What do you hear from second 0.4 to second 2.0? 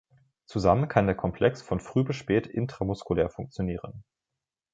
Zusammen kann der Komplex von